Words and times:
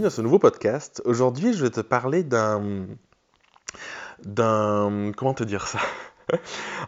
bienvenue 0.00 0.16
ce 0.16 0.22
nouveau 0.22 0.38
podcast. 0.38 1.02
Aujourd'hui, 1.04 1.52
je 1.52 1.62
vais 1.62 1.68
te 1.68 1.82
parler 1.82 2.22
d'un. 2.22 2.86
d'un. 4.24 5.12
Comment 5.14 5.34
te 5.34 5.44
dire 5.44 5.66
ça? 5.66 5.78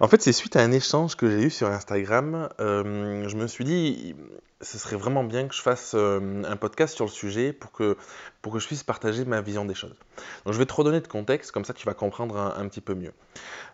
En 0.01 0.09
fait, 0.09 0.23
c'est 0.23 0.33
suite 0.33 0.57
à 0.57 0.61
un 0.61 0.73
échange 0.73 1.17
que 1.17 1.29
j'ai 1.29 1.43
eu 1.43 1.51
sur 1.51 1.69
Instagram. 1.69 2.49
Euh, 2.61 3.29
je 3.29 3.37
me 3.37 3.47
suis 3.49 3.65
dit, 3.65 4.15
ce 4.63 4.79
serait 4.79 4.97
vraiment 4.97 5.25
bien 5.25 5.49
que 5.49 5.55
je 5.55 5.61
fasse 5.61 5.93
euh, 5.95 6.43
un 6.45 6.57
podcast 6.57 6.95
sur 6.95 7.05
le 7.05 7.11
sujet 7.11 7.53
pour 7.53 7.73
que, 7.73 7.97
pour 8.41 8.53
que 8.53 8.61
je 8.61 8.67
puisse 8.67 8.85
partager 8.85 9.25
ma 9.25 9.41
vision 9.41 9.65
des 9.65 9.75
choses. 9.75 9.97
Donc 10.45 10.55
je 10.55 10.59
vais 10.59 10.67
te 10.67 10.73
redonner 10.73 11.01
de 11.01 11.09
contexte, 11.09 11.51
comme 11.51 11.65
ça 11.65 11.75
tu 11.75 11.85
vas 11.85 11.95
comprendre 11.95 12.37
un, 12.37 12.69
petit 12.69 12.81
peu 12.81 12.95
mieux. 12.95 13.13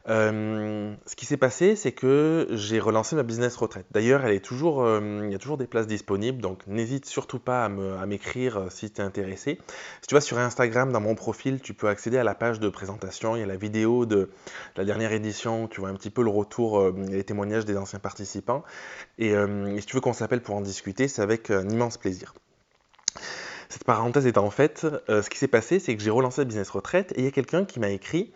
Euh, 0.08 0.94
ce 1.04 1.14
qui 1.14 1.26
s'est 1.26 1.36
passé, 1.36 1.76
c'est 1.76 1.92
que 1.92 2.48
j'ai 2.52 2.80
relancé 2.80 3.16
ma 3.16 3.22
business 3.22 3.54
retraite. 3.56 3.86
D'ailleurs, 3.90 4.24
elle 4.24 4.34
est 4.34 4.44
toujours, 4.44 4.82
euh, 4.82 5.20
il 5.24 5.30
y 5.30 5.34
a 5.34 5.38
toujours 5.38 5.58
des 5.58 5.66
places 5.66 5.86
disponibles, 5.86 6.40
donc 6.40 6.66
n'hésite 6.66 7.04
surtout 7.04 7.38
pas 7.38 7.66
à 7.66 8.06
m'écrire 8.06 8.66
si 8.70 8.90
tu 8.90 9.00
es 9.00 9.04
intéressé. 9.04 9.58
Si 10.00 10.08
tu 10.08 10.14
vas 10.14 10.22
sur 10.22 10.38
Instagram, 10.38 10.90
dans 10.90 11.00
mon 11.00 11.14
profil, 11.14 11.60
tu 11.60 11.74
peux 11.74 11.88
accéder 11.88 12.16
à 12.16 12.24
la 12.24 12.34
page 12.34 12.60
de 12.60 12.68
présentation, 12.70 13.36
il 13.36 13.40
y 13.40 13.42
a 13.42 13.46
la 13.46 13.56
vidéo 13.56 14.06
de 14.06 14.30
la 14.76 14.84
dernière 14.86 15.12
édition, 15.12 15.68
tu 15.68 15.80
vois 15.80 15.90
un 15.90 15.94
petit 15.94 16.10
peu 16.10 16.22
le 16.22 16.30
retour, 16.30 16.90
les 16.96 17.24
témoignages 17.24 17.66
des 17.66 17.76
anciens 17.76 17.98
participants. 17.98 18.64
Et, 19.18 19.32
et 19.32 19.80
si 19.80 19.86
tu 19.86 19.96
veux 19.96 20.00
qu'on 20.00 20.14
s'appelle 20.14 20.40
pour 20.40 20.54
en 20.54 20.60
discuter, 20.60 20.77
c'est 21.08 21.22
avec 21.22 21.50
un 21.50 21.68
immense 21.68 21.96
plaisir. 21.96 22.34
Cette 23.68 23.84
parenthèse 23.84 24.26
étant 24.26 24.50
faite, 24.50 24.86
euh, 25.08 25.22
ce 25.22 25.28
qui 25.28 25.38
s'est 25.38 25.48
passé, 25.48 25.78
c'est 25.78 25.96
que 25.96 26.02
j'ai 26.02 26.10
relancé 26.10 26.44
Business 26.44 26.70
Retraite 26.70 27.12
et 27.16 27.20
il 27.20 27.24
y 27.24 27.28
a 27.28 27.30
quelqu'un 27.30 27.64
qui 27.64 27.80
m'a 27.80 27.90
écrit, 27.90 28.32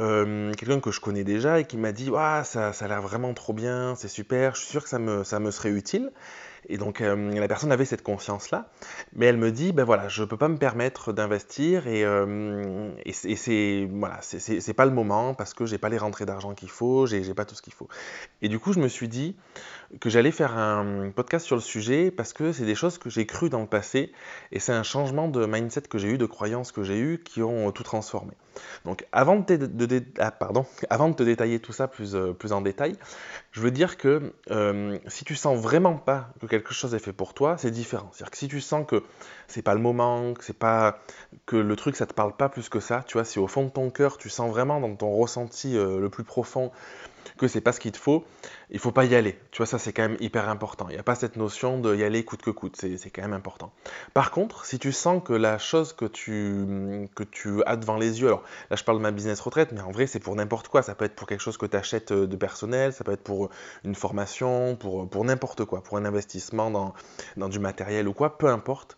euh, 0.00 0.52
quelqu'un 0.54 0.80
que 0.80 0.90
je 0.90 1.00
connais 1.00 1.22
déjà 1.22 1.60
et 1.60 1.64
qui 1.64 1.76
m'a 1.76 1.92
dit 1.92 2.10
ça, 2.44 2.72
ça 2.72 2.84
a 2.84 2.88
l'air 2.88 3.00
vraiment 3.00 3.32
trop 3.34 3.52
bien, 3.52 3.94
c'est 3.96 4.08
super, 4.08 4.56
je 4.56 4.60
suis 4.60 4.70
sûr 4.70 4.82
que 4.82 4.88
ça 4.88 4.98
me 4.98 5.50
serait 5.50 5.70
utile. 5.70 6.10
Et 6.68 6.78
donc 6.78 7.00
euh, 7.00 7.32
la 7.32 7.48
personne 7.48 7.72
avait 7.72 7.84
cette 7.84 8.02
conscience-là, 8.02 8.68
mais 9.14 9.26
elle 9.26 9.36
me 9.36 9.50
dit, 9.50 9.72
ben 9.72 9.84
voilà, 9.84 10.08
je 10.08 10.22
ne 10.22 10.26
peux 10.26 10.36
pas 10.36 10.48
me 10.48 10.56
permettre 10.56 11.12
d'investir 11.12 11.86
et, 11.86 12.04
euh, 12.04 12.90
et 13.04 13.12
c'est 13.12 13.88
voilà, 13.90 14.18
c'est 14.22 14.74
pas 14.74 14.84
le 14.84 14.90
moment 14.90 15.34
parce 15.34 15.54
que 15.54 15.66
j'ai 15.66 15.78
pas 15.78 15.88
les 15.88 15.98
rentrées 15.98 16.26
d'argent 16.26 16.54
qu'il 16.54 16.70
faut, 16.70 17.06
j'ai 17.06 17.34
pas 17.34 17.44
tout 17.44 17.54
ce 17.54 17.62
qu'il 17.62 17.72
faut. 17.72 17.88
Et 18.42 18.48
du 18.48 18.58
coup, 18.58 18.72
je 18.72 18.80
me 18.80 18.88
suis 18.88 19.08
dit 19.08 19.36
que 20.00 20.10
j'allais 20.10 20.30
faire 20.30 20.56
un 20.56 21.10
podcast 21.14 21.46
sur 21.46 21.56
le 21.56 21.62
sujet 21.62 22.10
parce 22.10 22.32
que 22.32 22.52
c'est 22.52 22.64
des 22.64 22.74
choses 22.74 22.98
que 22.98 23.10
j'ai 23.10 23.26
crues 23.26 23.50
dans 23.50 23.60
le 23.60 23.66
passé 23.66 24.12
et 24.50 24.58
c'est 24.58 24.72
un 24.72 24.82
changement 24.82 25.28
de 25.28 25.46
mindset 25.46 25.82
que 25.82 25.98
j'ai 25.98 26.08
eu, 26.08 26.18
de 26.18 26.26
croyances 26.26 26.72
que 26.72 26.82
j'ai 26.82 26.98
eu 26.98 27.22
qui 27.22 27.42
ont 27.42 27.70
tout 27.70 27.82
transformé. 27.82 28.32
Donc 28.84 29.06
avant 29.12 29.36
de, 29.36 29.42
te, 29.44 30.00
ah, 30.18 31.08
détailler 31.24 31.58
tout 31.58 31.72
ça 31.72 31.88
plus, 31.88 32.14
euh, 32.14 32.32
plus 32.32 32.52
en 32.52 32.60
détail, 32.60 32.96
je 33.52 33.60
veux 33.60 33.70
dire 33.70 33.96
que 33.96 34.32
si 35.06 35.24
tu 35.24 35.34
sens 35.34 35.58
vraiment 35.58 35.96
pas 35.96 36.28
que 36.40 36.46
quelque 36.54 36.72
chose 36.72 36.94
est 36.94 37.00
fait 37.00 37.12
pour 37.12 37.34
toi, 37.34 37.56
c'est 37.58 37.70
différent. 37.70 38.10
C'est-à-dire 38.12 38.30
que 38.30 38.36
si 38.38 38.48
tu 38.48 38.60
sens 38.60 38.86
que 38.86 39.02
c'est 39.48 39.62
pas 39.62 39.74
le 39.74 39.80
moment, 39.80 40.34
que 40.34 40.44
c'est 40.44 40.58
pas 40.58 41.00
que 41.46 41.56
le 41.56 41.76
truc 41.76 41.96
ça 41.96 42.06
te 42.06 42.14
parle 42.14 42.36
pas 42.36 42.48
plus 42.48 42.68
que 42.68 42.80
ça, 42.80 43.02
tu 43.06 43.14
vois, 43.14 43.24
si 43.24 43.38
au 43.38 43.48
fond 43.48 43.64
de 43.64 43.70
ton 43.70 43.90
cœur 43.90 44.18
tu 44.18 44.30
sens 44.30 44.50
vraiment 44.50 44.80
dans 44.80 44.94
ton 44.94 45.10
ressenti 45.10 45.76
euh, 45.76 45.98
le 45.98 46.08
plus 46.10 46.24
profond 46.24 46.70
que 47.38 47.48
c'est 47.48 47.60
pas 47.60 47.72
ce 47.72 47.80
qu'il 47.80 47.92
te 47.92 47.98
faut, 47.98 48.24
il 48.70 48.78
faut 48.78 48.92
pas 48.92 49.04
y 49.04 49.14
aller. 49.14 49.38
Tu 49.50 49.58
vois, 49.58 49.66
ça 49.66 49.78
c'est 49.78 49.92
quand 49.92 50.02
même 50.02 50.16
hyper 50.20 50.48
important. 50.48 50.86
Il 50.88 50.94
n'y 50.94 50.98
a 50.98 51.02
pas 51.02 51.14
cette 51.14 51.36
notion 51.36 51.78
de 51.78 51.94
y 51.94 52.04
aller 52.04 52.24
coûte 52.24 52.42
que 52.42 52.50
coûte, 52.50 52.76
c'est 52.76 53.10
quand 53.10 53.22
même 53.22 53.32
important. 53.32 53.72
Par 54.12 54.30
contre, 54.30 54.64
si 54.64 54.78
tu 54.78 54.92
sens 54.92 55.22
que 55.24 55.32
la 55.32 55.58
chose 55.58 55.92
que 55.92 56.04
tu, 56.04 57.08
que 57.14 57.24
tu 57.24 57.62
as 57.64 57.76
devant 57.76 57.96
les 57.96 58.20
yeux, 58.20 58.28
alors 58.28 58.42
là 58.70 58.76
je 58.76 58.84
parle 58.84 58.98
de 58.98 59.02
ma 59.02 59.10
business 59.10 59.40
retraite, 59.40 59.72
mais 59.72 59.80
en 59.80 59.90
vrai 59.90 60.06
c'est 60.06 60.20
pour 60.20 60.34
n'importe 60.36 60.68
quoi. 60.68 60.82
Ça 60.82 60.94
peut 60.94 61.04
être 61.04 61.14
pour 61.14 61.26
quelque 61.26 61.40
chose 61.40 61.56
que 61.56 61.66
tu 61.66 61.76
achètes 61.76 62.12
euh, 62.12 62.26
de 62.26 62.36
personnel, 62.36 62.92
ça 62.92 63.04
peut 63.04 63.12
être 63.12 63.22
pour 63.22 63.50
une 63.84 63.94
formation, 63.94 64.76
pour, 64.76 65.08
pour 65.08 65.24
n'importe 65.24 65.64
quoi, 65.64 65.82
pour 65.82 65.96
un 65.96 66.04
investissement 66.04 66.70
dans, 66.70 66.94
dans 67.36 67.48
du 67.48 67.58
matériel 67.58 68.08
ou 68.08 68.12
quoi, 68.12 68.38
peu 68.38 68.48
importe. 68.48 68.96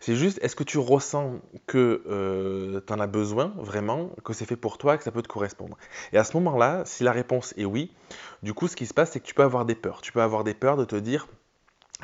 C'est 0.00 0.14
juste, 0.14 0.38
est-ce 0.42 0.54
que 0.54 0.64
tu 0.64 0.78
ressens 0.78 1.40
que 1.66 2.02
euh, 2.08 2.80
tu 2.86 2.92
en 2.92 3.00
as 3.00 3.06
besoin 3.06 3.52
vraiment, 3.56 4.10
que 4.24 4.32
c'est 4.32 4.46
fait 4.46 4.56
pour 4.56 4.78
toi, 4.78 4.96
que 4.96 5.04
ça 5.04 5.10
peut 5.10 5.22
te 5.22 5.28
correspondre? 5.28 5.76
Et 6.12 6.18
à 6.18 6.24
ce 6.24 6.36
moment-là, 6.36 6.82
si 6.84 7.02
la 7.02 7.12
réponse 7.12 7.52
est 7.56 7.64
oui, 7.64 7.92
du 8.42 8.54
coup, 8.54 8.68
ce 8.68 8.76
qui 8.76 8.86
se 8.86 8.94
passe, 8.94 9.10
c'est 9.12 9.20
que 9.20 9.26
tu 9.26 9.34
peux 9.34 9.42
avoir 9.42 9.64
des 9.64 9.74
peurs. 9.74 10.00
Tu 10.00 10.12
peux 10.12 10.22
avoir 10.22 10.44
des 10.44 10.54
peurs 10.54 10.76
de 10.76 10.84
te 10.84 10.96
dire, 10.96 11.26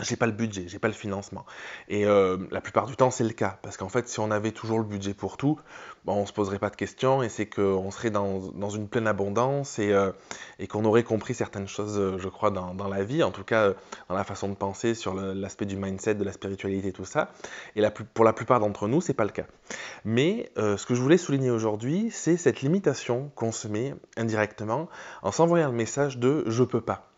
j'ai 0.01 0.17
pas 0.17 0.27
le 0.27 0.33
budget, 0.33 0.65
j'ai 0.67 0.81
pas 0.81 0.89
le 0.89 0.95
financement. 0.95 1.47
Et 1.89 2.05
euh, 2.05 2.37
la 2.51 2.61
plupart 2.61 2.87
du 2.87 2.97
temps, 2.97 3.13
c'est 3.13 3.23
le 3.23 3.31
cas. 3.31 3.61
Parce 3.63 3.77
qu'en 3.77 3.89
fait, 3.89 4.09
si 4.09 4.19
on 4.19 4.33
avait 4.33 4.51
toujours 4.51 4.79
le 4.79 4.85
budget 4.85 5.15
pour 5.15 5.37
tout, 5.37 5.61
bon, 6.05 6.15
on 6.15 6.27
se 6.27 6.33
poserait 6.33 6.59
pas 6.59 6.69
de 6.69 6.75
questions 6.75 7.23
et 7.23 7.29
c'est 7.29 7.47
qu'on 7.47 7.93
serait 7.93 8.11
dans, 8.11 8.41
une 8.71 8.89
pleine 8.89 9.07
abondance 9.07 9.79
et, 9.79 9.93
euh, 9.93 10.11
et 10.59 10.67
qu'on 10.67 10.85
aurait 10.85 11.05
compris 11.05 11.33
certaines 11.33 11.69
choses, 11.69 11.97
euh, 11.97 12.19
je 12.19 12.29
crois, 12.29 12.51
dans, 12.51 12.89
la 12.89 13.05
vie, 13.05 13.23
en 13.23 13.31
tout 13.31 13.45
cas 13.45 13.73
dans 14.09 14.17
la 14.17 14.25
façon 14.25 14.49
de 14.49 14.55
penser, 14.55 14.97
sur 14.97 15.15
l'aspect 15.15 15.65
du 15.65 15.77
mindset, 15.77 16.17
de 16.17 16.25
la 16.25 16.33
spiritualité, 16.33 16.91
tout 16.91 17.05
ça. 17.05 17.31
Et 17.77 17.83
pour 18.15 18.25
la 18.25 18.33
plupart 18.33 18.59
d'entre 18.59 18.89
nous, 18.89 19.01
c'est 19.01 19.15
pas 19.15 19.25
le 19.25 19.31
cas. 19.31 19.47
Mais 20.05 20.51
ce 20.57 20.85
que 20.85 20.95
je 20.95 21.01
voulais 21.01 21.19
souligner 21.19 21.51
aujourd'hui, 21.51 22.11
c'est 22.11 22.37
cette 22.37 22.63
limitation 22.63 23.31
qu'on 23.37 23.53
se 23.53 23.69
met 23.69 23.95
indirectement 24.17 24.89
en 25.23 25.31
s'envoyant 25.31 25.69
le 25.69 25.77
message 25.77 26.19
de 26.19 26.43
je 26.47 26.65
peux 26.65 26.81
pas. 26.81 27.09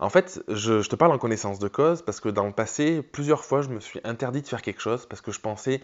En 0.00 0.10
fait, 0.10 0.42
je, 0.48 0.86
te 0.86 0.96
parle 0.96 1.12
en 1.12 1.18
connaissance 1.18 1.58
de 1.58 1.68
cause 1.68 2.02
parce 2.02 2.20
que 2.20 2.28
dans 2.28 2.46
le 2.46 2.52
passé, 2.52 3.02
plusieurs 3.02 3.44
fois, 3.44 3.62
je 3.62 3.68
me 3.68 3.80
suis 3.80 4.00
interdit 4.04 4.42
de 4.42 4.46
faire 4.46 4.62
quelque 4.62 4.80
chose 4.80 5.06
parce 5.06 5.20
que 5.20 5.32
je 5.32 5.40
pensais 5.40 5.82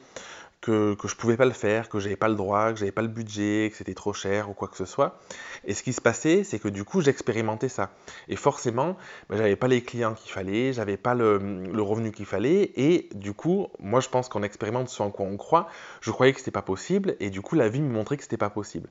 que, 0.61 0.95
que 0.95 1.09
je 1.09 1.17
pouvais 1.17 1.37
pas 1.37 1.47
le 1.47 1.53
faire, 1.53 1.89
que 1.89 1.99
j'avais 1.99 2.17
pas 2.17 2.29
le 2.29 2.35
droit, 2.35 2.73
que 2.73 2.79
j'avais 2.79 2.93
pas 2.93 3.03
le 3.03 3.09
budget, 3.09 3.69
que 3.71 3.77
c'était 3.77 3.95
trop 3.95 4.13
cher 4.13 4.51
ou 4.51 4.53
quoi 4.53 4.69
que 4.69 4.77
ce 4.77 4.85
soit. 4.85 5.19
Et 5.65 5.75
ce 5.75 5.83
qui 5.83 5.93
se 5.93 6.01
passait, 6.01 6.45
c'est 6.45 6.59
que 6.59 6.69
du 6.69 6.85
coup, 6.85 7.01
j'expérimentais 7.01 7.69
ça. 7.69 7.91
Et 8.29 8.37
forcément, 8.37 8.97
ben, 9.29 9.39
j'avais 9.39 9.57
pas 9.57 9.69
les 9.69 9.83
clients 9.83 10.15
qu'il 10.15 10.33
fallait, 10.33 10.73
j'avais 10.73 10.97
pas 10.97 11.15
le, 11.15 11.71
revenu 11.83 12.13
qu'il 12.13 12.27
fallait. 12.27 12.73
Et 12.77 13.09
du 13.15 13.33
coup, 13.33 13.69
moi, 13.79 14.01
je 14.01 14.09
pense 14.09 14.29
qu'on 14.29 14.43
expérimente 14.43 14.89
ce 14.89 15.03
en 15.03 15.11
quoi 15.11 15.27
on 15.27 15.37
croit. 15.37 15.69
Je 16.01 16.11
croyais 16.11 16.33
que 16.33 16.39
c'était 16.39 16.51
pas 16.51 16.63
possible. 16.63 17.17
Et 17.21 17.31
du 17.31 17.41
coup, 17.41 17.55
la 17.55 17.69
vie 17.69 17.81
me 17.81 17.91
montrait 17.91 18.17
que 18.17 18.23
c'était 18.23 18.37
pas 18.37 18.51
possible. 18.51 18.89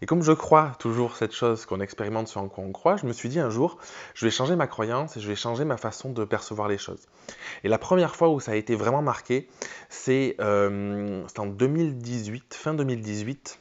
Et 0.00 0.06
comme 0.06 0.22
je 0.22 0.32
crois 0.32 0.72
toujours 0.78 1.16
cette 1.16 1.32
chose 1.32 1.66
qu'on 1.66 1.80
expérimente 1.80 2.28
ce 2.28 2.38
en 2.38 2.48
quoi 2.48 2.64
on 2.64 2.72
croit, 2.72 2.96
je 2.96 3.06
me 3.06 3.12
suis 3.12 3.28
dit 3.28 3.38
un 3.38 3.50
jour, 3.50 3.78
je 4.14 4.24
vais 4.24 4.30
changer 4.30 4.56
ma 4.56 4.66
croyance 4.66 5.16
et 5.16 5.20
je 5.20 5.28
vais 5.28 5.36
changer 5.36 5.64
ma 5.64 5.76
façon 5.76 6.10
de 6.10 6.24
percevoir 6.24 6.68
les 6.68 6.78
choses. 6.78 7.06
Et 7.64 7.68
la 7.68 7.78
première 7.78 8.16
fois 8.16 8.28
où 8.28 8.40
ça 8.40 8.52
a 8.52 8.54
été 8.56 8.74
vraiment 8.74 9.02
marqué, 9.02 9.48
c'est 9.88 10.36
euh, 10.40 11.11
en 11.38 11.46
2018, 11.46 12.54
fin 12.54 12.74
2018. 12.74 13.58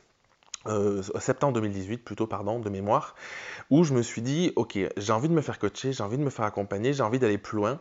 Euh, 0.67 1.01
septembre 1.19 1.53
2018 1.53 1.97
plutôt 2.03 2.28
pardon 2.28 2.59
de 2.59 2.69
mémoire 2.69 3.16
où 3.72 3.84
je 3.84 3.95
me 3.95 4.03
suis 4.03 4.22
dit 4.22 4.53
ok 4.56 4.78
j'ai 4.95 5.12
envie 5.12 5.28
de 5.28 5.34
me 5.34 5.41
faire 5.41 5.57
coacher 5.57 5.91
j'ai 5.91 6.03
envie 6.03 6.19
de 6.19 6.23
me 6.23 6.29
faire 6.29 6.45
accompagner 6.45 6.94
j'ai 6.94 7.01
envie 7.01 7.17
d'aller 7.17 7.39
plus 7.39 7.56
loin 7.56 7.79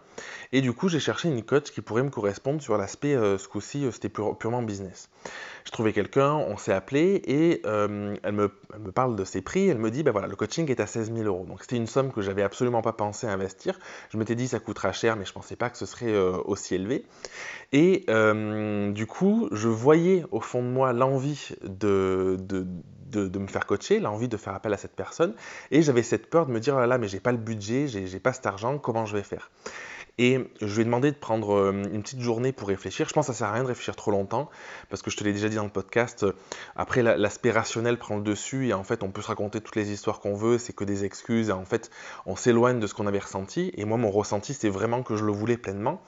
et 0.52 0.62
du 0.62 0.72
coup 0.72 0.88
j'ai 0.88 0.98
cherché 0.98 1.28
une 1.28 1.42
coach 1.42 1.72
qui 1.72 1.82
pourrait 1.82 2.04
me 2.04 2.08
correspondre 2.08 2.62
sur 2.62 2.78
l'aspect 2.78 3.14
euh, 3.14 3.36
ce 3.36 3.48
coup-ci 3.48 3.84
c'était 3.92 4.08
purement 4.08 4.62
business 4.62 5.10
je 5.64 5.70
trouvais 5.72 5.92
quelqu'un, 5.92 6.34
on 6.34 6.56
s'est 6.56 6.72
appelé 6.72 7.22
et 7.26 7.62
euh, 7.64 8.16
elle, 8.22 8.32
me, 8.32 8.48
parle 8.92 9.16
de 9.16 9.24
ses 9.24 9.42
prix. 9.42 9.68
Elle 9.68 9.78
me 9.78 9.90
dit, 9.90 10.02
ben 10.02 10.10
voilà, 10.10 10.26
le 10.26 10.36
coaching 10.36 10.68
est 10.70 10.80
à 10.80 10.86
16 10.86 11.12
000 11.14 11.26
euros. 11.26 11.44
Donc 11.46 11.58
c'était 11.60 11.76
une 11.76 11.86
somme 11.86 12.12
que 12.12 12.22
j'avais 12.22 12.42
absolument 12.42 12.82
pas 12.82 12.92
pensé 12.92 13.26
investir. 13.26 13.78
Je 14.10 14.18
m'étais 14.18 14.34
dit, 14.34 14.48
ça 14.48 14.58
coûtera 14.58 14.92
cher, 14.92 15.16
mais 15.16 15.24
je 15.24 15.32
pensais 15.32 15.56
pas 15.56 15.70
que 15.70 15.78
ce 15.78 15.86
serait 15.86 16.12
euh, 16.12 16.36
aussi 16.44 16.74
élevé. 16.74 17.04
Et 17.72 18.04
euh, 18.10 18.90
du 18.90 19.06
coup, 19.06 19.48
je 19.52 19.68
voyais 19.68 20.24
au 20.30 20.40
fond 20.40 20.62
de 20.62 20.68
moi 20.68 20.92
l'envie 20.92 21.50
de, 21.62 22.36
me 23.14 23.46
faire 23.46 23.66
coacher, 23.66 24.00
l'envie 24.00 24.28
de 24.28 24.36
faire 24.36 24.54
appel 24.54 24.72
à 24.72 24.76
cette 24.76 24.96
personne, 24.96 25.34
et 25.70 25.82
j'avais 25.82 26.02
cette 26.02 26.28
peur 26.30 26.46
de 26.46 26.52
me 26.52 26.58
dire, 26.58 26.74
oh 26.76 26.80
là 26.80 26.86
là, 26.86 26.98
mais 26.98 27.06
j'ai 27.06 27.20
pas 27.20 27.32
le 27.32 27.38
budget, 27.38 27.86
j'ai 27.86 28.20
pas 28.20 28.32
cet 28.32 28.46
argent, 28.46 28.78
comment 28.78 29.06
je 29.06 29.16
vais 29.16 29.22
faire? 29.22 29.50
Et 30.20 30.38
je 30.60 30.74
lui 30.74 30.82
ai 30.82 30.84
demandé 30.84 31.10
de 31.10 31.16
prendre 31.16 31.54
euh, 31.54 31.72
une 31.72 32.02
petite 32.02 32.20
journée 32.20 32.52
pour 32.52 32.68
réfléchir. 32.68 33.08
Je 33.08 33.14
pense 33.14 33.26
que 33.26 33.32
ça 33.32 33.38
sert 33.38 33.48
à 33.48 33.52
rien 33.54 33.62
de 33.62 33.68
réfléchir 33.68 33.96
trop 33.96 34.10
longtemps, 34.10 34.50
parce 34.90 35.00
que 35.00 35.10
je 35.10 35.16
te 35.16 35.24
l'ai 35.24 35.32
déjà 35.32 35.48
dit 35.48 35.56
dans 35.56 35.64
le 35.64 35.70
podcast, 35.70 36.24
euh, 36.24 36.34
après 36.76 37.02
l'aspect 37.02 37.50
rationnel 37.50 37.96
prend 37.96 38.16
le 38.16 38.22
dessus, 38.22 38.68
et 38.68 38.74
en 38.74 38.84
fait 38.84 39.02
on 39.02 39.10
peut 39.10 39.22
se 39.22 39.28
raconter 39.28 39.62
toutes 39.62 39.76
les 39.76 39.90
histoires 39.90 40.20
qu'on 40.20 40.34
veut, 40.34 40.58
c'est 40.58 40.74
que 40.74 40.84
des 40.84 41.06
excuses, 41.06 41.48
et 41.48 41.52
en 41.52 41.64
fait 41.64 41.90
on 42.26 42.36
s'éloigne 42.36 42.80
de 42.80 42.86
ce 42.86 42.92
qu'on 42.92 43.06
avait 43.06 43.18
ressenti, 43.18 43.72
et 43.78 43.86
moi 43.86 43.96
mon 43.96 44.10
ressenti 44.10 44.52
c'est 44.52 44.68
vraiment 44.68 45.02
que 45.02 45.16
je 45.16 45.24
le 45.24 45.32
voulais 45.32 45.56
pleinement. 45.56 46.02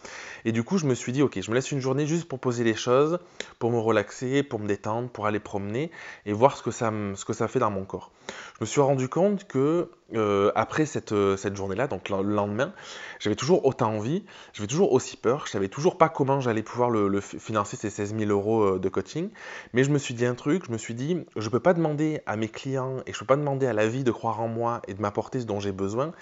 Et 0.45 0.53
du 0.53 0.63
coup 0.63 0.77
je 0.77 0.85
me 0.85 0.95
suis 0.95 1.13
dit, 1.13 1.23
ok, 1.23 1.41
je 1.41 1.51
me 1.51 1.55
laisse 1.55 1.73
une 1.73 1.81
journée 1.81 2.07
juste 2.07 2.29
pour 2.29 2.39
poser 2.39 2.65
les 2.65 2.75
choses, 2.75 3.19
pour 3.59 3.71
me 3.71 3.79
relaxer, 3.79 4.43
pour 4.43 4.59
me 4.59 4.69
détendre, 4.69 5.09
pour 5.09 5.25
aller 5.27 5.41
promener, 5.41 5.91
et 6.27 6.35
voir 6.35 6.59
ce 6.59 6.63
que 6.63 6.71
ça, 6.71 6.93
ce 7.15 7.25
que 7.25 7.33
ça 7.33 7.49
fait 7.49 7.61
dans 7.61 7.71
mon 7.71 7.87
corps. 7.87 8.11
Je 8.59 8.65
me 8.65 8.67
suis 8.67 8.83
rendu 8.83 9.09
compte 9.09 9.47
que 9.49 9.89
euh, 10.15 10.53
après 10.55 10.87
cette, 10.87 11.15
cette 11.37 11.57
journée-là, 11.57 11.87
donc 11.87 12.09
le 12.09 12.23
lendemain, 12.23 12.73
j'avais 13.19 13.37
toujours 13.37 13.65
autant 13.65 13.95
envie, 13.95 14.25
j'avais 14.53 14.67
toujours 14.67 14.93
aussi 14.93 15.17
peur, 15.17 15.47
je 15.47 15.53
savais 15.53 15.69
toujours 15.69 15.99
pas 15.99 16.09
comment 16.09 16.41
j'allais 16.41 16.63
pouvoir 16.63 16.91
financer 17.21 17.77
ces 17.77 17.91
16 17.91 18.17
000 18.19 18.31
euros 18.31 18.63
euh, 18.63 18.79
de 18.79 18.89
coaching, 18.89 19.31
mais 19.73 19.85
je 19.85 19.91
me 19.91 19.99
suis 19.99 20.15
dit 20.15 20.27
un 20.27 20.35
truc, 20.35 20.67
je 20.67 20.73
me 20.73 20.79
suis 20.79 20.95
dit, 20.95 21.25
je 21.37 21.49
peux 21.49 21.61
pas 21.61 21.75
demander 21.75 22.21
à 22.27 22.37
mes 22.37 22.49
clients 22.49 22.97
et 23.07 23.13
je 23.13 23.19
peux 23.19 23.27
pas 23.27 23.37
demander 23.37 23.67
à 23.67 23.73
la 23.73 23.89
vie 23.89 24.05
de 24.05 24.11
croire 24.11 24.41
en 24.41 24.49
moi 24.49 24.83
et 24.89 24.95
de 24.95 25.01
m'apporter 25.01 25.41
ce 25.41 25.47
dont 25.47 25.61
j'ai 25.61 25.73
besoin 25.73 26.13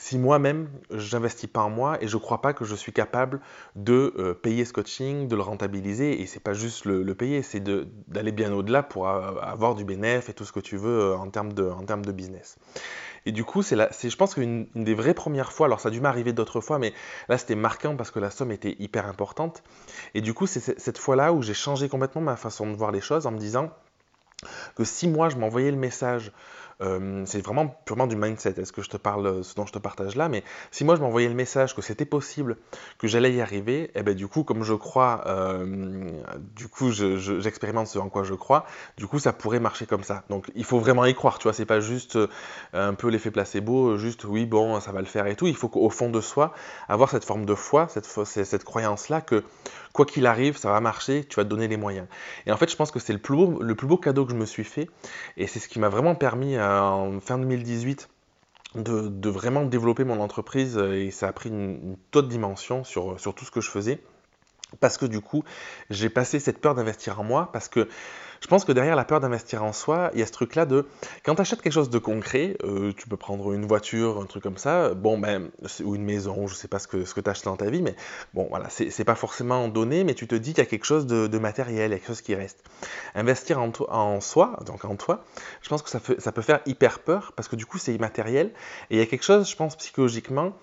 si 0.00 0.18
moi-même 0.18 0.70
j'investis 0.90 1.48
pas 1.48 1.60
en 1.60 1.68
moi 1.68 2.02
et 2.02 2.08
je 2.08 2.16
crois 2.16 2.40
pas 2.40 2.54
que 2.54 2.64
je 2.64 2.74
suis 2.74 2.92
capable 2.92 3.40
de 3.76 4.14
euh, 4.16 4.32
payer 4.32 4.64
ce 4.64 4.72
coaching, 4.72 5.28
de 5.28 5.36
le 5.36 5.42
rentabiliser 5.42 6.22
et 6.22 6.26
c'est 6.26 6.40
pas 6.40 6.54
juste 6.54 6.86
le, 6.86 7.14
payer, 7.14 7.42
c'est 7.42 7.62
d'aller 8.08 8.32
bien 8.32 8.50
au-delà 8.52 8.82
pour 8.82 9.08
avoir 9.08 9.74
du 9.74 9.84
bénéfice 9.84 10.30
et 10.30 10.32
tout 10.32 10.46
ce 10.46 10.52
que 10.52 10.60
tu 10.60 10.78
veux 10.78 11.00
euh, 11.00 11.16
en 11.16 11.28
termes 11.28 11.52
de 11.52 12.12
business. 12.12 12.56
Et 13.26 13.32
du 13.32 13.44
coup, 13.44 13.62
c'est 13.62 13.76
je 13.76 14.16
pense 14.16 14.34
qu'une 14.34 14.66
une 14.74 14.84
des 14.84 14.94
vraies 14.94 15.14
premières 15.14 15.52
fois, 15.52 15.66
alors 15.66 15.80
ça 15.80 15.88
a 15.88 15.92
dû 15.92 16.00
m'arriver 16.00 16.32
d'autres 16.32 16.60
fois, 16.60 16.78
mais 16.78 16.92
là 17.28 17.38
c'était 17.38 17.54
marquant 17.54 17.96
parce 17.96 18.10
que 18.10 18.18
la 18.18 18.30
somme 18.30 18.50
était 18.50 18.76
hyper 18.78 19.06
importante. 19.06 19.62
Et 20.14 20.20
du 20.20 20.34
coup, 20.34 20.46
c'est 20.46 20.78
cette 20.80 20.98
fois-là 20.98 21.32
où 21.32 21.42
j'ai 21.42 21.54
changé 21.54 21.88
complètement 21.88 22.22
ma 22.22 22.36
façon 22.36 22.70
de 22.70 22.76
voir 22.76 22.92
les 22.92 23.00
choses 23.00 23.26
en 23.26 23.30
me 23.30 23.38
disant 23.38 23.70
que 24.74 24.84
si 24.84 25.08
moi 25.08 25.28
je 25.28 25.36
m'envoyais 25.36 25.70
le 25.70 25.76
message 25.76 26.32
euh, 26.82 27.24
c'est 27.26 27.44
vraiment 27.44 27.66
purement 27.84 28.06
du 28.06 28.16
mindset. 28.16 28.54
Est-ce 28.58 28.72
que 28.72 28.82
je 28.82 28.90
te 28.90 28.96
parle, 28.96 29.44
ce 29.44 29.54
dont 29.54 29.66
je 29.66 29.72
te 29.72 29.78
partage 29.78 30.16
là, 30.16 30.28
mais 30.28 30.42
si 30.70 30.84
moi 30.84 30.96
je 30.96 31.00
m'envoyais 31.00 31.28
le 31.28 31.34
message 31.34 31.74
que 31.74 31.82
c'était 31.82 32.04
possible, 32.04 32.56
que 32.98 33.06
j'allais 33.06 33.32
y 33.32 33.40
arriver, 33.40 33.82
et 33.82 33.90
eh 33.96 34.02
ben 34.02 34.14
du 34.14 34.28
coup, 34.28 34.44
comme 34.44 34.62
je 34.62 34.74
crois, 34.74 35.22
euh, 35.26 36.10
du 36.56 36.68
coup, 36.68 36.90
j'expérimente 36.90 37.86
ce 37.86 37.98
en 37.98 38.08
quoi 38.08 38.24
je 38.24 38.34
crois, 38.34 38.66
du 38.96 39.06
coup, 39.06 39.18
ça 39.18 39.32
pourrait 39.32 39.60
marcher 39.60 39.86
comme 39.86 40.04
ça. 40.04 40.24
Donc, 40.30 40.50
il 40.54 40.64
faut 40.64 40.78
vraiment 40.78 41.04
y 41.04 41.14
croire, 41.14 41.38
tu 41.38 41.44
vois, 41.44 41.52
c'est 41.52 41.66
pas 41.66 41.80
juste 41.80 42.16
euh, 42.16 42.28
un 42.72 42.94
peu 42.94 43.08
l'effet 43.08 43.30
placebo, 43.30 43.96
juste 43.96 44.24
oui, 44.24 44.46
bon, 44.46 44.80
ça 44.80 44.92
va 44.92 45.00
le 45.00 45.06
faire 45.06 45.26
et 45.26 45.36
tout. 45.36 45.46
Il 45.46 45.56
faut 45.56 45.68
qu'au 45.68 45.90
fond 45.90 46.10
de 46.10 46.20
soi, 46.20 46.52
avoir 46.88 47.10
cette 47.10 47.24
forme 47.24 47.44
de 47.44 47.54
foi, 47.54 47.88
cette, 47.88 48.06
cette 48.24 48.64
croyance-là 48.64 49.20
que 49.20 49.44
quoi 49.92 50.06
qu'il 50.06 50.26
arrive, 50.26 50.56
ça 50.56 50.70
va 50.70 50.80
marcher, 50.80 51.24
tu 51.24 51.36
vas 51.36 51.44
te 51.44 51.48
donner 51.48 51.68
les 51.68 51.76
moyens. 51.76 52.06
Et 52.46 52.52
en 52.52 52.56
fait, 52.56 52.70
je 52.70 52.76
pense 52.76 52.90
que 52.90 52.98
c'est 52.98 53.12
le 53.12 53.18
plus 53.18 53.36
beau, 53.36 53.62
le 53.62 53.74
plus 53.74 53.86
beau 53.86 53.96
cadeau 53.96 54.24
que 54.24 54.32
je 54.32 54.36
me 54.36 54.46
suis 54.46 54.64
fait, 54.64 54.88
et 55.36 55.46
c'est 55.46 55.58
ce 55.58 55.68
qui 55.68 55.78
m'a 55.78 55.88
vraiment 55.88 56.14
permis 56.14 56.56
en 56.78 57.20
fin 57.20 57.38
2018 57.38 58.08
de, 58.76 59.28
vraiment 59.28 59.64
développer 59.64 60.04
mon 60.04 60.20
entreprise 60.20 60.76
et 60.78 61.10
ça 61.10 61.28
a 61.28 61.32
pris 61.32 61.48
une, 61.48 61.96
une 62.14 62.28
dimension 62.28 62.84
sur, 62.84 63.18
sur 63.18 63.34
tout 63.34 63.44
ce 63.44 63.50
que 63.50 63.60
je 63.60 63.70
faisais. 63.70 64.00
Parce 64.78 64.98
que 64.98 65.06
du 65.06 65.20
coup, 65.20 65.42
j'ai 65.90 66.08
passé 66.08 66.38
cette 66.38 66.60
peur 66.60 66.76
d'investir 66.76 67.18
en 67.20 67.24
moi, 67.24 67.50
parce 67.52 67.68
que 67.68 67.88
je 68.40 68.46
pense 68.46 68.64
que 68.64 68.72
derrière 68.72 68.96
la 68.96 69.04
peur 69.04 69.20
d'investir 69.20 69.62
en 69.62 69.72
soi, 69.72 70.10
il 70.14 70.20
y 70.20 70.22
a 70.22 70.26
ce 70.26 70.32
truc-là 70.32 70.64
de 70.64 70.86
quand 71.24 71.34
tu 71.34 71.40
achètes 71.42 71.60
quelque 71.60 71.72
chose 71.72 71.90
de 71.90 71.98
concret, 71.98 72.56
euh, 72.64 72.92
tu 72.96 73.06
peux 73.06 73.16
prendre 73.16 73.52
une 73.52 73.66
voiture, 73.66 74.20
un 74.20 74.26
truc 74.26 74.42
comme 74.42 74.56
ça, 74.56 74.94
bon, 74.94 75.18
ben, 75.18 75.50
ou 75.84 75.94
une 75.94 76.04
maison, 76.04 76.46
je 76.46 76.54
sais 76.54 76.68
pas 76.68 76.78
ce 76.78 76.88
que, 76.88 77.04
ce 77.04 77.14
que 77.14 77.20
tu 77.20 77.28
acheté 77.28 77.44
dans 77.46 77.56
ta 77.56 77.68
vie, 77.68 77.82
mais 77.82 77.94
bon, 78.32 78.46
voilà, 78.48 78.68
c'est 78.70 79.04
pas 79.04 79.14
forcément 79.14 79.68
donné, 79.68 80.04
mais 80.04 80.14
tu 80.14 80.26
te 80.26 80.34
dis 80.34 80.50
qu'il 80.54 80.64
y 80.64 80.66
a 80.66 80.70
quelque 80.70 80.86
chose 80.86 81.06
de, 81.06 81.38
matériel, 81.38 81.90
il 81.90 81.92
y 81.92 81.94
a 81.94 81.98
quelque 81.98 82.08
chose 82.08 82.22
qui 82.22 82.34
reste. 82.34 82.62
Investir 83.14 83.60
en, 83.60 83.72
en 83.88 84.20
soi, 84.20 84.58
donc 84.66 84.84
en 84.84 84.96
toi, 84.96 85.24
je 85.62 85.68
pense 85.68 85.82
que 85.82 85.90
ça, 85.90 86.00
ça 86.18 86.32
peut 86.32 86.42
faire 86.42 86.60
hyper 86.66 87.00
peur, 87.00 87.32
parce 87.36 87.48
que 87.48 87.56
du 87.56 87.66
coup, 87.66 87.78
c'est 87.78 87.94
immatériel, 87.94 88.52
et 88.90 88.96
il 88.96 88.98
y 88.98 89.02
a 89.02 89.06
quelque 89.06 89.24
chose, 89.24 89.48
je 89.48 89.56
pense, 89.56 89.76
psychologiquement, 89.76 90.54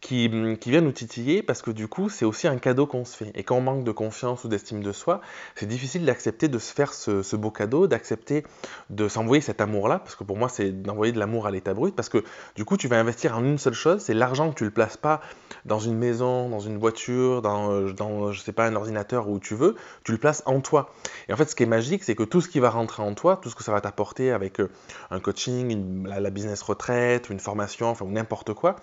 qui, 0.00 0.30
qui, 0.60 0.70
vient 0.70 0.80
nous 0.80 0.92
titiller 0.92 1.42
parce 1.42 1.62
que 1.62 1.70
du 1.70 1.88
coup, 1.88 2.08
c'est 2.08 2.24
aussi 2.24 2.48
un 2.48 2.56
cadeau 2.56 2.86
qu'on 2.86 3.04
se 3.04 3.16
fait. 3.16 3.30
Et 3.34 3.44
quand 3.44 3.56
on 3.56 3.60
manque 3.60 3.84
de 3.84 3.92
confiance 3.92 4.44
ou 4.44 4.48
d'estime 4.48 4.82
de 4.82 4.92
soi, 4.92 5.20
c'est 5.54 5.66
difficile 5.66 6.04
d'accepter 6.04 6.48
de 6.48 6.58
se 6.58 6.72
faire 6.72 6.94
ce, 6.94 7.36
beau 7.36 7.50
cadeau, 7.50 7.86
d'accepter 7.86 8.44
de 8.88 9.08
s'envoyer 9.08 9.40
cet 9.40 9.60
amour-là, 9.60 9.98
parce 9.98 10.14
que 10.14 10.24
pour 10.24 10.36
moi, 10.36 10.48
c'est 10.48 10.70
d'envoyer 10.70 11.12
de 11.12 11.18
l'amour 11.18 11.46
à 11.46 11.50
l'état 11.50 11.74
brut, 11.74 11.94
parce 11.94 12.08
que 12.08 12.24
du 12.56 12.64
coup, 12.64 12.76
tu 12.76 12.88
vas 12.88 12.98
investir 12.98 13.36
en 13.36 13.44
une 13.44 13.58
seule 13.58 13.74
chose, 13.74 14.00
c'est 14.00 14.14
l'argent 14.14 14.50
que 14.50 14.56
tu 14.56 14.64
le 14.64 14.70
places 14.70 14.96
pas 14.96 15.20
dans 15.64 15.78
une 15.78 15.96
maison, 15.96 16.48
dans 16.48 16.60
une 16.60 16.78
voiture, 16.78 17.42
dans, 17.42 17.72
euh, 17.72 17.92
dans, 17.92 18.32
je 18.32 18.40
sais 18.40 18.52
pas, 18.52 18.66
un 18.66 18.76
ordinateur 18.76 19.28
où 19.28 19.38
tu 19.38 19.54
veux, 19.54 19.76
tu 20.04 20.12
le 20.12 20.18
places 20.18 20.42
en 20.46 20.60
toi. 20.60 20.92
Et 21.28 21.32
en 21.32 21.36
fait, 21.36 21.48
ce 21.48 21.54
qui 21.54 21.62
est 21.62 21.66
magique, 21.66 22.04
c'est 22.04 22.14
que 22.14 22.22
tout 22.22 22.40
ce 22.40 22.48
qui 22.48 22.60
va 22.60 22.70
rentrer 22.70 23.02
en 23.02 23.14
toi, 23.14 23.38
tout 23.42 23.50
ce 23.50 23.54
que 23.54 23.64
ça 23.64 23.72
va 23.72 23.80
t'apporter 23.80 24.30
avec 24.30 24.60
euh, 24.60 24.70
un 25.10 25.20
coaching, 25.20 26.06
la, 26.06 26.30
business 26.30 26.62
retraite, 26.62 27.28
une 27.28 27.40
formation, 27.40 27.88
enfin, 27.88 28.06
n'importe 28.06 28.54
quoi, 28.54 28.76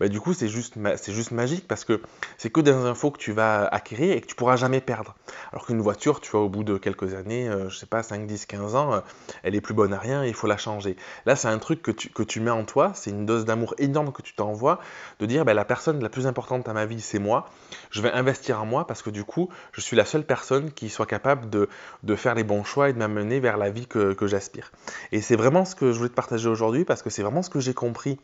bah, 0.00 0.08
du 0.08 0.20
coup, 0.20 0.34
c'est 0.34 0.48
juste 0.48 0.61
c'est 0.96 1.12
juste 1.12 1.30
magique 1.30 1.66
parce 1.68 1.84
que 1.84 2.00
c'est 2.38 2.50
que 2.50 2.60
des 2.60 2.72
infos 2.72 3.10
que 3.10 3.18
tu 3.18 3.32
vas 3.32 3.66
acquérir 3.66 4.16
et 4.16 4.20
que 4.20 4.26
tu 4.26 4.34
pourras 4.34 4.56
jamais 4.56 4.80
perdre. 4.80 5.14
Alors 5.52 5.66
qu'une 5.66 5.80
voiture, 5.80 6.20
tu 6.20 6.30
vois, 6.30 6.40
au 6.40 6.48
bout 6.48 6.64
de 6.64 6.78
quelques 6.78 7.14
années, 7.14 7.46
je 7.46 7.52
euh, 7.52 7.68
je 7.68 7.78
sais 7.78 7.86
pas, 7.86 8.02
5, 8.02 8.26
10, 8.26 8.46
15 8.46 8.74
ans, 8.74 8.94
euh, 8.94 9.00
elle 9.42 9.54
est 9.54 9.60
plus 9.60 9.74
bonne 9.74 9.92
à 9.92 9.98
rien 9.98 10.22
et 10.24 10.28
il 10.28 10.34
faut 10.34 10.46
la 10.46 10.56
changer. 10.56 10.96
Là, 11.26 11.36
c'est 11.36 11.48
un 11.48 11.58
truc 11.58 11.82
que 11.82 11.90
tu, 11.90 12.10
que 12.10 12.22
tu 12.22 12.40
mets 12.40 12.50
en 12.50 12.64
toi, 12.64 12.92
c'est 12.94 13.10
une 13.10 13.26
dose 13.26 13.44
d'amour 13.44 13.74
énorme 13.78 14.12
que 14.12 14.22
tu 14.22 14.34
t'envoies, 14.34 14.78
de 15.18 15.26
dire, 15.26 15.44
ben, 15.44 15.54
la 15.54 15.64
personne 15.64 16.02
la 16.02 16.08
plus 16.08 16.26
importante 16.26 16.68
à 16.68 16.72
ma 16.72 16.86
vie, 16.86 17.00
c'est 17.00 17.18
moi. 17.18 17.48
Je 17.90 18.02
vais 18.02 18.12
investir 18.12 18.60
en 18.60 18.66
moi 18.66 18.86
parce 18.86 19.02
que 19.02 19.10
du 19.10 19.24
coup, 19.24 19.48
je 19.72 19.80
suis 19.80 19.96
la 19.96 20.04
seule 20.04 20.24
personne 20.24 20.70
qui 20.70 20.88
soit 20.88 21.06
capable 21.06 21.50
de, 21.50 21.68
de 22.02 22.14
faire 22.14 22.34
les 22.34 22.44
bons 22.44 22.64
choix 22.64 22.88
et 22.88 22.92
de 22.92 22.98
m'amener 22.98 23.40
vers 23.40 23.56
la 23.56 23.70
vie 23.70 23.86
que, 23.86 24.12
que 24.12 24.26
j'aspire. 24.26 24.70
Et 25.10 25.20
c'est 25.20 25.36
vraiment 25.36 25.64
ce 25.64 25.74
que 25.74 25.92
je 25.92 25.98
voulais 25.98 26.10
te 26.10 26.14
partager 26.14 26.48
aujourd'hui 26.48 26.84
parce 26.84 27.02
que 27.02 27.10
c'est 27.10 27.22
vraiment 27.22 27.42
ce 27.42 27.50
que 27.50 27.60
j'ai 27.60 27.74
compris 27.74 28.18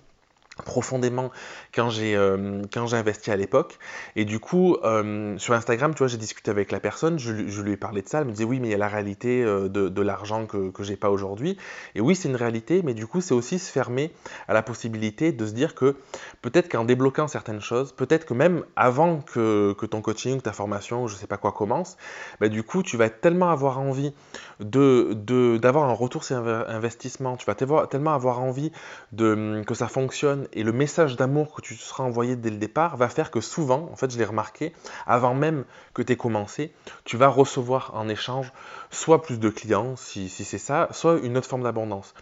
profondément 0.65 1.31
quand 1.75 1.91
j'ai 1.91 2.17
euh, 2.17 2.63
quand 2.73 2.87
j'ai 2.87 2.97
investi 2.97 3.31
à 3.31 3.37
l'époque. 3.37 3.79
Et 4.17 4.25
du 4.25 4.41
coup 4.41 4.77
euh, 4.85 5.37
sur 5.39 5.55
Instagram 5.55 5.95
tu 5.95 5.99
vois 5.99 6.09
j'ai 6.09 6.17
discuté 6.17 6.51
avec 6.51 6.73
la 6.73 6.81
personne 6.81 7.19
je, 7.19 7.33
lui 7.33 7.73
ai 7.73 7.77
parlé 7.77 8.03
de 8.03 8.09
ça 8.09 8.21
elle 8.21 8.27
me 8.27 8.33
disait 8.33 8.45
oui 8.45 8.61
mais 8.61 8.69
il 8.69 8.71
y 8.71 8.75
a 8.75 8.79
la 8.79 8.89
réalité 8.89 9.43
euh, 9.43 9.69
de, 9.69 9.89
de 9.89 10.03
l'argent 10.03 10.47
que, 10.47 10.71
que 10.71 10.83
j'ai 10.83 10.97
pas 10.97 11.11
aujourd'hui. 11.11 11.57
Et 11.95 12.01
oui 12.01 12.15
c'est 12.15 12.29
une 12.29 12.37
réalité 12.37 12.83
mais 12.83 12.95
du 12.95 13.07
coup 13.07 13.21
c'est 13.21 13.35
aussi 13.35 13.59
se 13.59 13.71
fermer 13.71 14.13
à 14.47 14.55
la 14.55 14.63
possibilité 14.63 15.33
de 15.33 15.47
se 15.47 15.53
dire 15.53 15.75
que 15.75 15.97
peut-être 16.43 16.71
qu'en 16.71 16.85
débloquant 16.85 17.29
certaines 17.29 17.61
choses 17.61 17.93
peut-être 17.93 18.25
que 18.25 18.35
même 18.35 18.65
avant 18.77 19.21
que, 19.21 19.75
que 19.79 19.87
ton 19.87 20.01
coaching 20.01 20.41
ta 20.41 20.53
formation 20.53 21.07
je 21.07 21.17
sais 21.17 21.27
pas 21.27 21.37
quoi 21.37 21.53
commence 21.53 21.97
bah, 22.41 22.49
du 22.49 22.63
coup 22.63 22.83
tu 22.83 22.97
vas 22.97 23.11
tellement 23.11 23.51
avoir 23.51 23.79
envie 23.79 24.13
de 24.61 25.15
d'avoir 25.59 25.89
un 25.89 25.93
retour 25.93 26.25
sur 26.25 26.37
investissement 26.37 27.37
tu 27.37 27.47
vas 27.47 27.55
tellement 27.55 28.15
avoir 28.15 28.41
envie 28.41 28.73
de 29.13 29.63
que 29.67 29.75
ça 29.75 29.89
fonctionne 29.89 30.48
et 30.53 30.63
le 30.63 30.73
message 30.73 31.17
d'amour 31.17 31.55
que 31.55 31.61
tu 31.61 31.75
seras 31.75 32.05
envoyé 32.05 32.37
dès 32.37 32.51
le 32.51 32.57
départ 32.57 32.97
va 32.97 33.09
faire 33.09 33.31
que 33.31 33.41
souvent, 33.41 33.89
en 33.93 33.97
fait 33.97 34.11
je 34.11 34.19
l'ai 34.19 34.25
remarqué, 34.25 34.73
avant 35.07 35.35
même 35.35 35.65
que 35.95 36.03
tu 36.03 36.13
aies 36.13 36.17
commencé, 36.17 36.73
tu 37.05 37.17
vas 37.17 37.29
recevoir 37.29 37.93
en 37.95 38.09
échange 38.09 38.53
soit 38.91 39.23
plus 39.23 39.39
de 39.39 39.49
clients, 39.49 39.97
si, 39.97 40.29
c'est 40.29 40.59
ça, 40.59 40.89
soit 40.93 41.19
une 41.23 41.37
autre 41.37 41.49
forme 41.49 41.63
d'abondance. 41.63 42.15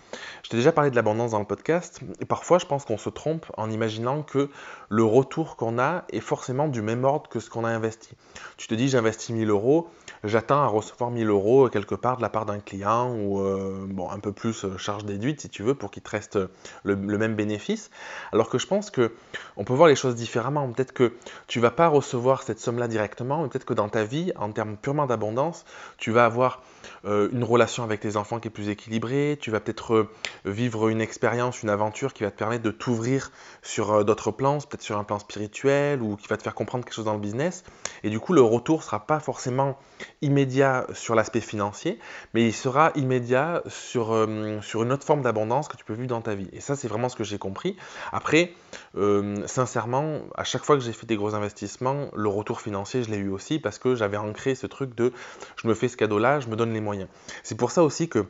Je 0.43 0.51
t'ai 0.51 0.57
déjà 0.57 0.73
parlé 0.73 0.91
de 0.91 0.97
l'abondance 0.97 1.31
dans 1.31 1.39
le 1.39 1.45
podcast, 1.45 2.01
et 2.21 2.25
parfois 2.25 2.59
je 2.59 2.67
pense 2.67 2.85
qu'on 2.85 2.99
se 2.99 3.11
trompe 3.11 3.47
en 3.57 3.71
imaginant 3.71 4.23
que 4.23 4.51
le 4.89 5.05
retour 5.05 5.57
qu'on 5.57 5.79
a 5.79 6.05
est 6.11 6.21
forcément 6.21 6.69
du 6.69 6.83
même 6.83 7.05
ordre 7.05 7.29
que 7.29 7.41
ce 7.41 7.51
qu'on 7.51 7.65
a 7.65 7.69
investi. 7.69 8.11
Tu 8.57 8.69
te 8.69 8.75
dis 8.75 8.89
j'investis 8.89 9.31
1000 9.31 9.51
euros, 9.51 9.89
j'attends 10.25 10.63
à 10.63 10.67
recevoir 10.67 11.11
1000 11.11 11.29
euros 11.29 11.69
quelque 11.69 11.95
part 11.95 12.17
de 12.17 12.23
la 12.23 12.29
part 12.29 12.47
d'un 12.47 12.61
client 12.61 13.13
ou 13.15 13.41
euh, 13.41 13.87
bon, 13.89 14.11
un 14.11 14.19
peu 14.19 14.33
plus 14.33 14.65
euh, 14.65 14.77
charge 14.79 15.05
déduite 15.05 15.41
si 15.41 15.49
tu 15.49 15.63
veux 15.63 15.75
pour 15.75 15.91
qu'il 15.91 16.03
te 16.03 16.11
reste 16.11 16.39
le, 16.85 16.97
même 16.97 17.35
bénéfice. 17.35 17.91
Alors 18.33 18.49
que 18.49 18.59
je 18.59 18.67
pense 18.67 18.91
que 18.91 19.13
on 19.57 19.65
peut 19.65 19.75
voir 19.75 19.89
les 19.89 19.97
choses 19.97 20.15
différemment. 20.15 20.71
Peut-être 20.71 20.93
que 20.93 21.15
tu 21.47 21.61
vas 21.61 21.71
pas 21.71 21.89
recevoir 21.89 22.43
cette 22.43 22.61
somme-là 22.61 22.89
directement, 22.89 23.43
mais 23.43 23.49
peut-être 23.49 23.65
que 23.65 23.75
dans 23.75 23.89
ta 23.89 24.05
vie, 24.05 24.33
en 24.37 24.51
termes 24.53 24.77
purement 24.77 25.07
d'abondance, 25.07 25.65
tu 25.99 26.11
vas 26.11 26.25
avoir 26.25 26.63
euh, 27.05 27.29
une 27.33 27.45
relation 27.45 27.83
avec 27.83 28.01
tes 28.01 28.17
enfants 28.17 28.41
qui 28.41 28.49
est 28.49 28.51
plus 28.51 28.69
équilibrée, 28.69 29.39
tu 29.41 29.51
vas 29.51 29.61
peut-être 29.61 30.09
vivre 30.45 30.89
une 30.89 31.01
expérience, 31.01 31.63
une 31.63 31.71
aventure 31.71 32.13
qui 32.13 32.23
va 32.23 32.31
te 32.31 32.39
permettre 32.39 32.63
de 32.63 32.71
t'ouvrir 32.71 33.33
sur 33.63 34.05
d'autres 34.05 34.31
plans, 34.31 34.61
sur 34.83 34.99
un 34.99 35.05
plan 35.05 35.19
spirituel 35.19 36.03
ou 36.03 36.17
qui 36.17 36.29
va 36.29 36.37
te 36.37 36.43
faire 36.43 36.55
comprendre 36.55 36.85
quelque 36.85 36.95
chose 36.95 37.05
dans 37.05 37.15
le 37.15 37.21
business. 37.21 37.65
Et 38.03 38.11
du 38.11 38.21
coup, 38.21 38.33
le 38.33 38.43
retour 38.43 38.83
sera 38.83 39.07
pas 39.07 39.21
forcément 39.21 39.79
immédiat 40.23 40.87
sur 40.93 41.15
l'aspect 41.15 41.41
financier, 41.41 41.99
mais 42.35 42.47
il 42.47 42.53
sera 42.53 42.93
immédiat 42.95 43.63
sur, 43.69 44.13
euh, 44.13 44.61
sur 44.61 44.83
une 44.83 44.93
autre 44.93 45.05
forme 45.05 45.23
d'abondance 45.23 45.69
que 45.69 45.77
tu 45.77 45.85
peux 45.85 45.95
vivre 45.95 46.09
dans 46.09 46.21
ta 46.21 46.35
vie. 46.35 46.49
Et 46.53 46.61
ça, 46.61 46.77
c'est 46.77 46.89
vraiment 46.89 47.09
ce 47.09 47.17
que 47.17 47.25
j'ai 47.25 47.39
compris. 47.39 47.77
Après, 48.13 48.53
euh, 48.97 49.47
sincèrement, 49.47 50.21
à 50.35 50.45
chaque 50.45 50.65
fois 50.65 50.77
que 50.77 50.83
j'ai 50.83 50.93
fait 50.93 51.07
des 51.07 51.17
gros 51.17 51.35
investissements, 51.35 52.09
le 52.15 52.29
retour 52.29 52.61
financier, 52.61 53.03
je 53.03 53.11
l'ai 53.11 53.19
eu 53.19 53.29
aussi 53.29 53.59
parce 53.59 53.79
que 53.79 53.95
j'avais 53.95 54.17
ancré 54.17 54.55
ce 54.55 54.67
truc 54.67 54.95
de 54.95 55.13
je 55.57 55.69
me 55.69 55.75
fais 55.75 55.89
ce 55.89 55.97
cadeau-là, 55.97 56.41
je 56.41 56.49
me 56.49 56.57
donne 56.57 56.73
les 56.73 56.81
moyens. 56.81 57.09
C'est 57.43 57.57
pour 57.57 57.71
ça 57.71 57.83
aussi 57.83 58.09
que 58.09 58.27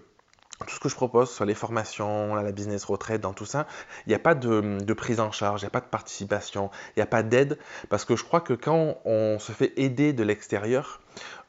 tout 0.64 0.74
ce 0.74 0.80
que 0.80 0.88
je 0.88 0.94
propose, 0.94 1.30
soit 1.30 1.46
les 1.46 1.54
formations, 1.54 2.34
la 2.34 2.52
business 2.52 2.84
retraite, 2.84 3.20
dans 3.20 3.34
tout 3.34 3.44
ça, 3.44 3.66
il 4.06 4.10
n'y 4.10 4.14
a 4.14 4.18
pas 4.18 4.34
de, 4.34 4.78
de, 4.80 4.92
prise 4.94 5.20
en 5.20 5.30
charge, 5.30 5.62
il 5.62 5.64
n'y 5.64 5.68
a 5.68 5.70
pas 5.70 5.80
de 5.80 5.86
participation, 5.86 6.70
il 6.96 7.00
n'y 7.00 7.02
a 7.02 7.06
pas 7.06 7.22
d'aide, 7.22 7.58
parce 7.90 8.04
que 8.04 8.16
je 8.16 8.24
crois 8.24 8.40
que 8.40 8.54
quand 8.54 8.98
on 9.04 9.38
se 9.38 9.52
fait 9.52 9.72
aider 9.76 10.12
de 10.12 10.22
l'extérieur, 10.22 11.00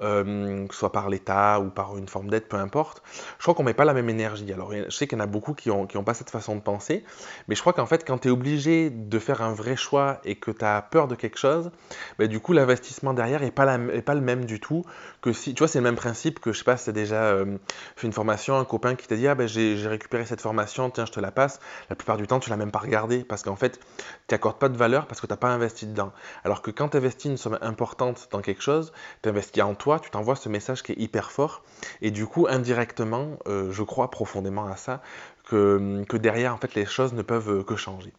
euh, 0.02 0.68
que 0.68 0.74
ce 0.74 0.80
soit 0.80 0.92
par 0.92 1.10
l'État 1.10 1.60
ou 1.60 1.70
par 1.70 1.98
une 1.98 2.08
forme 2.08 2.30
d'aide, 2.30 2.48
peu 2.48 2.58
importe, 2.58 3.02
je 3.38 3.44
crois 3.44 3.54
qu'on 3.54 3.64
met 3.64 3.74
pas 3.74 3.86
la 3.86 3.94
même 3.94 4.10
énergie. 4.10 4.52
Alors, 4.54 4.72
je 4.72 4.90
sais 4.90 5.08
qu'il 5.08 5.18
y 5.18 5.22
en 5.22 5.24
a 5.24 5.28
beaucoup 5.28 5.54
qui 5.54 5.70
n'ont 5.70 6.04
pas 6.04 6.14
cette 6.14 6.30
façon 6.30 6.56
de 6.56 6.62
penser, 6.62 7.04
mais 7.48 7.56
je 7.56 7.62
crois 7.62 7.74
qu'en 7.74 7.86
fait, 7.86 8.06
quand 8.06 8.20
tu 8.20 8.28
es 8.28 8.32
obligé 8.32 8.90
de 8.90 9.20
faire 9.20 9.42
un 9.42 9.54
vrai 9.54 9.76
choix 9.76 10.20
et 10.24 10.36
que 10.36 10.52
tu 10.52 10.64
as 10.64 10.82
peur 10.82 11.08
de 11.08 11.16
quelque 11.16 11.38
chose, 11.38 11.72
bah, 12.20 12.28
du 12.28 12.40
coup, 12.40 12.54
l'investissement 12.54 13.14
derrière 13.14 13.42
n'est 13.42 13.52
pas, 13.52 13.78
pas 14.06 14.14
le 14.14 14.22
même 14.22 14.46
du 14.46 14.60
tout 14.60 14.84
que 15.22 15.34
si, 15.34 15.54
tu 15.54 15.60
vois, 15.60 15.68
c'est 15.68 15.80
le 15.80 15.84
même 15.84 15.96
principe 15.96 16.40
que, 16.40 16.52
je 16.52 16.60
sais 16.60 16.64
pas, 16.64 16.78
si 16.78 16.86
tu 16.86 16.90
as 16.92 16.94
déjà 16.94 17.24
euh, 17.24 17.58
fait 17.96 18.08
une 18.08 18.14
formation, 18.14 18.58
un 18.58 18.66
copain 18.66 18.96
qui 18.96 19.08
t'a 19.08 19.16
dit, 19.16 19.28
ah 19.28 19.36
ben 19.36 19.48
j'ai 19.48 19.76
récupéré 19.88 20.26
cette 20.26 20.42
formation, 20.42 20.90
tiens, 20.90 21.06
je 21.06 21.12
te 21.12 21.20
la 21.20 21.32
passe, 21.32 21.60
la 21.90 21.96
plupart 21.96 22.18
du 22.18 22.28
temps, 22.28 22.40
tu 22.40 22.50
l'as 22.50 22.58
même 22.58 22.72
pas 22.72 22.80
regardé, 22.80 23.24
parce 23.24 23.44
qu'en 23.44 23.56
fait, 23.56 23.80
tu 24.28 24.34
n'accordes 24.34 24.60
pas 24.60 24.70
de 24.70 24.78
valeur 24.78 25.08
parce 25.08 25.22
que 25.22 25.28
tu 25.28 25.34
n'as 25.34 25.38
pas 25.38 25.50
investi 25.50 25.88
dedans. 25.88 26.12
Alors 26.44 26.62
que 26.62 26.72
quand 26.72 26.90
tu 26.90 26.98
investis 26.98 27.32
une 27.32 27.38
somme 27.38 27.58
importante 27.62 28.28
dans 28.32 28.42
quelque 28.42 28.62
chose, 28.62 28.94
tu 29.24 29.30
investis 29.30 29.57
en 29.66 29.76
toi, 29.76 30.00
tu 30.00 30.10
t'envoies 30.10 30.36
ce 30.36 30.50
message 30.50 30.84
qui 30.84 30.92
est 30.94 31.00
hyper 31.00 31.32
fort. 31.32 31.64
Et 32.02 32.12
du 32.12 32.26
coup, 32.26 32.48
indirectement, 32.50 33.38
euh, 33.48 33.72
je 33.72 33.84
crois 33.84 34.10
profondément 34.12 34.66
à 34.68 34.76
ça, 34.76 35.02
que, 35.46 36.04
que, 36.08 36.18
derrière, 36.18 36.54
en 36.54 36.58
fait, 36.58 36.76
les 36.76 36.86
choses 36.86 37.14
ne 37.14 37.22
peuvent 37.22 37.64
que 37.64 37.76
changer. 37.76 38.14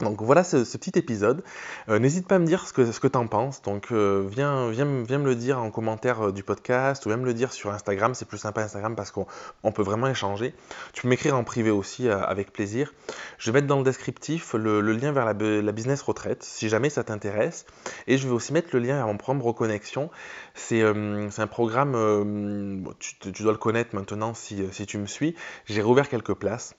Donc 0.00 0.22
voilà 0.22 0.44
ce, 0.44 0.58
petit 0.76 0.96
épisode. 0.96 1.42
Euh, 1.88 1.98
n'hésite 1.98 2.28
pas 2.28 2.36
à 2.36 2.38
me 2.38 2.46
dire 2.46 2.68
ce 2.68 2.72
que, 2.72 2.92
ce 2.92 3.04
tu 3.04 3.18
en 3.18 3.26
penses. 3.26 3.62
Donc 3.62 3.88
euh, 3.90 4.28
viens, 4.30 4.68
me 4.68 5.24
le 5.24 5.34
dire 5.34 5.58
en 5.58 5.72
commentaire 5.72 6.28
euh, 6.28 6.32
du 6.32 6.44
podcast 6.44 7.04
ou 7.04 7.08
viens 7.08 7.18
me 7.18 7.24
le 7.24 7.34
dire 7.34 7.52
sur 7.52 7.72
Instagram. 7.72 8.14
C'est 8.14 8.28
plus 8.28 8.38
sympa 8.38 8.62
Instagram 8.62 8.94
parce 8.94 9.10
qu'on 9.10 9.72
peut 9.72 9.82
vraiment 9.82 10.06
échanger. 10.06 10.54
Tu 10.92 11.02
peux 11.02 11.08
m'écrire 11.08 11.36
en 11.36 11.42
privé 11.42 11.72
aussi 11.72 12.08
avec 12.08 12.52
plaisir. 12.52 12.94
Je 13.38 13.50
vais 13.50 13.58
mettre 13.58 13.66
dans 13.66 13.78
le 13.78 13.82
descriptif 13.82 14.54
le, 14.54 14.80
lien 14.80 15.10
vers 15.10 15.24
la, 15.24 15.72
business 15.72 16.00
retraite 16.02 16.44
si 16.44 16.68
jamais 16.68 16.90
ça 16.90 17.02
t'intéresse. 17.02 17.66
Et 18.06 18.18
je 18.18 18.28
vais 18.28 18.34
aussi 18.34 18.52
mettre 18.52 18.68
le 18.74 18.78
lien 18.78 18.94
vers 18.98 19.06
mon 19.08 19.16
programme 19.16 19.42
Reconnexion. 19.42 20.10
C'est 20.54 20.82
un 20.82 21.46
programme, 21.48 22.84
tu, 23.00 23.18
tu, 23.18 23.42
dois 23.42 23.52
le 23.52 23.58
connaître 23.58 23.96
maintenant 23.96 24.32
si, 24.32 24.62
si 24.70 24.86
tu 24.86 24.98
me 24.98 25.06
suis. 25.06 25.34
J'ai 25.66 25.82
rouvert 25.82 26.08
quelques 26.08 26.34
places. 26.34 26.76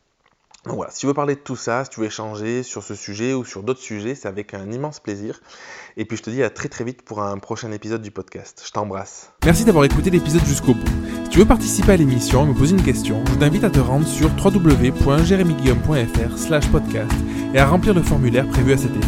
Donc 0.66 0.76
voilà, 0.76 0.92
si 0.92 1.00
tu 1.00 1.08
veux 1.08 1.14
parler 1.14 1.36
de 1.36 1.40
tout 1.40 1.56
ça, 1.56 1.86
si 1.86 1.90
tu 1.90 2.02
veux 2.02 2.08
échanger 2.08 2.64
sur 2.64 2.84
ce 2.84 2.94
sujet 2.94 3.34
ou 3.34 3.46
sur 3.46 3.64
d'autres 3.64 3.80
sujets, 3.80 4.14
c'est 4.14 4.28
avec 4.28 4.54
un 4.54 4.70
immense 4.70 5.00
plaisir. 5.00 5.40
Et 5.96 6.04
puis 6.04 6.18
je 6.18 6.24
te 6.24 6.30
dis 6.30 6.44
à 6.44 6.50
très 6.50 6.68
très 6.68 6.84
vite 6.84 7.02
pour 7.02 7.22
un 7.22 7.38
prochain 7.38 7.72
épisode 7.72 8.02
du 8.02 8.12
podcast. 8.12 8.62
Je 8.66 8.72
t'embrasse. 8.72 9.32
Merci 9.46 9.64
d'avoir 9.64 9.86
écouté 9.86 10.10
l'épisode 10.10 10.44
jusqu'au 10.44 10.74
bout. 10.74 10.92
Si 11.24 11.30
tu 11.30 11.40
veux 11.40 11.46
participer 11.46 11.94
à 11.94 11.98
l'émission 11.98 12.44
et 12.44 12.48
me 12.48 12.54
poser 12.54 12.76
une 12.76 12.84
question, 12.84 13.24
je 13.30 13.36
t'invite 13.36 13.64
à 13.64 13.70
te 13.70 13.80
rendre 13.80 14.06
sur 14.06 14.30
www.jeremyguillaume.fr 14.44 16.38
slash 16.38 16.68
podcast 16.70 17.12
et 17.54 17.60
à 17.60 17.66
remplir 17.66 17.94
le 17.94 18.02
formulaire 18.02 18.48
prévu 18.50 18.74
à 18.74 18.78
cet 18.78 18.92
effet. 18.92 19.08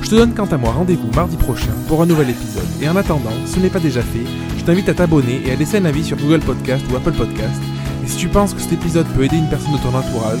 Je 0.00 0.10
te 0.10 0.14
donne 0.14 0.32
quant 0.32 0.46
à 0.46 0.56
moi 0.56 0.70
rendez-vous 0.70 1.10
mardi 1.10 1.36
prochain 1.36 1.74
pour 1.88 2.02
un 2.02 2.06
nouvel 2.06 2.30
épisode. 2.30 2.68
Et 2.80 2.88
en 2.88 2.94
attendant, 2.94 3.32
si 3.46 3.54
ce 3.54 3.58
n'est 3.58 3.68
pas 3.68 3.80
déjà 3.80 4.00
fait, 4.00 4.24
je 4.56 4.64
t'invite 4.64 4.88
à 4.88 4.94
t'abonner 4.94 5.42
et 5.44 5.50
à 5.50 5.56
laisser 5.56 5.78
un 5.78 5.84
avis 5.86 6.04
sur 6.04 6.16
Google 6.16 6.40
Podcast 6.40 6.84
ou 6.90 6.96
Apple 6.96 7.14
Podcast. 7.14 7.60
Et 8.04 8.06
si 8.06 8.16
tu 8.16 8.28
penses 8.28 8.54
que 8.54 8.60
cet 8.60 8.72
épisode 8.72 9.08
peut 9.08 9.24
aider 9.24 9.36
une 9.36 9.50
personne 9.50 9.72
de 9.72 9.78
ton 9.78 9.92
entourage, 9.92 10.40